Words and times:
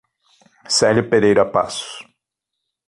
Celio 0.77 1.07
Pereira 1.07 1.45
Passos 1.45 2.03